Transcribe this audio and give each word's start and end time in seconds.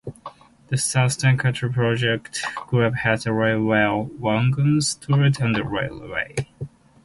The 0.69 0.79
Southern 0.79 1.37
Catering 1.37 1.73
Project 1.73 2.43
Group 2.65 2.95
has 2.95 3.27
railway 3.27 4.09
wagons 4.19 4.87
stored 4.87 5.39
on 5.39 5.51
the 5.51 5.63
railway. 5.63 6.47